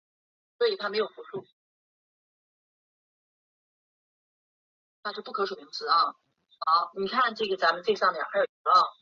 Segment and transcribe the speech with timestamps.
[0.59, 1.43] 这一系列行为和用词让
[5.03, 6.11] 伯纳黛特开始正式怀
[7.03, 8.13] 疑他的性取向。